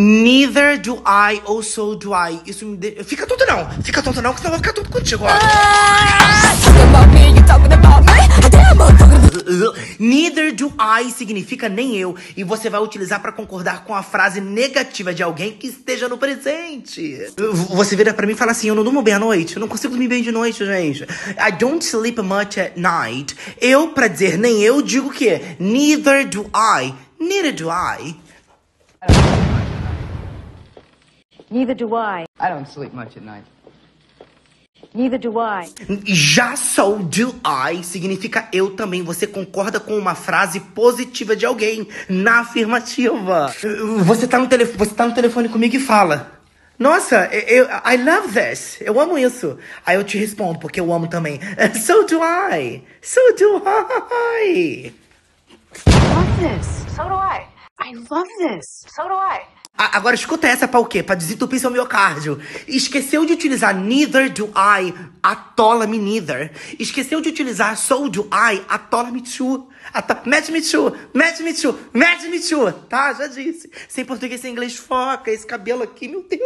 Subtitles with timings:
[0.00, 2.40] Neither do I ou so do I.
[2.46, 3.02] Isso me de...
[3.02, 3.68] Fica tonto não.
[3.82, 5.24] Fica tonto não, que senão eu vou ficar tonto contigo.
[9.98, 12.14] Neither do I significa nem eu.
[12.36, 16.16] E você vai utilizar pra concordar com a frase negativa de alguém que esteja no
[16.16, 17.26] presente.
[17.70, 19.56] Você vira pra mim e fala assim: Eu não durmo bem à noite.
[19.56, 21.02] Eu não consigo dormir bem de noite, gente.
[21.02, 23.34] I don't sleep much at night.
[23.60, 26.94] Eu, pra dizer nem eu, digo que neither do I.
[27.18, 28.16] Neither do I.
[31.50, 32.26] Neither do I.
[32.38, 33.44] I don't sleep much at night.
[34.94, 35.68] Neither do I.
[36.04, 39.02] Já so do I significa eu também.
[39.02, 43.52] Você concorda com uma frase positiva de alguém na afirmativa.
[44.04, 46.32] Você tá no, telefone, você tá no telefone comigo e fala.
[46.78, 48.78] Nossa, eu, I love this.
[48.80, 49.58] Eu amo isso.
[49.84, 51.40] Aí eu te respondo, porque eu amo também.
[51.74, 52.82] So do I.
[53.02, 54.94] So do I.
[55.86, 56.66] Love this.
[56.94, 57.57] So do I.
[57.88, 58.84] I love this.
[58.94, 59.40] So do I.
[59.76, 61.02] A- Agora escuta essa pra o quê?
[61.02, 62.40] Pra desentupir seu miocárdio.
[62.66, 66.50] Esqueceu de utilizar neither do I, atola-me neither.
[66.78, 69.68] Esqueceu de utilizar so do I, atola-me too.
[69.94, 72.70] Ato match me too, match me too, match me too.
[72.90, 73.70] Tá, já disse.
[73.88, 75.30] Sem português, sem inglês, foca.
[75.30, 76.42] Esse cabelo aqui, meu Deus.